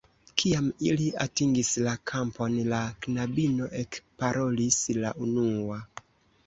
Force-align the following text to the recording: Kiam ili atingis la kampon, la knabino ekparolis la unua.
Kiam 0.41 0.69
ili 0.91 1.09
atingis 1.25 1.69
la 1.87 1.93
kampon, 2.13 2.57
la 2.73 2.81
knabino 3.07 3.69
ekparolis 3.85 4.83
la 5.07 5.15
unua. 5.29 5.81